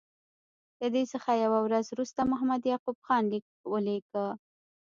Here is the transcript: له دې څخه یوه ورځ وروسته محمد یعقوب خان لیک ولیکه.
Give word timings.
له 0.79 0.87
دې 0.95 1.03
څخه 1.13 1.31
یوه 1.43 1.59
ورځ 1.65 1.85
وروسته 1.89 2.21
محمد 2.31 2.61
یعقوب 2.71 2.97
خان 3.05 3.23
لیک 3.31 3.45
ولیکه. 3.71 4.25